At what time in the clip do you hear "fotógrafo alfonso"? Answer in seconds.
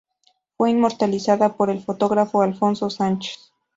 1.83-2.89